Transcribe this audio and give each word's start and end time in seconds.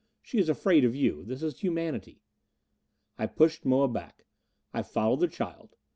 "She 0.23 0.39
is 0.39 0.49
afraid 0.49 0.83
of 0.83 0.95
you. 0.95 1.23
This 1.23 1.43
is 1.43 1.59
humanity." 1.59 2.23
I 3.19 3.27
pushed 3.27 3.65
Moa 3.65 3.87
back. 3.87 4.25
I 4.73 4.81
followed 4.81 5.19
the 5.19 5.27
child. 5.27 5.75